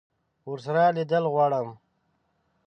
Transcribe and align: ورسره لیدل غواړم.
ورسره 0.49 0.83
لیدل 0.95 1.23
غواړم. 1.33 1.67